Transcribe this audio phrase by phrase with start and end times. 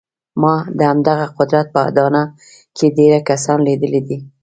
[0.41, 2.23] ما د همدغه قدرت په اډانه
[2.75, 4.17] کې ډېر کسان لیدلي دي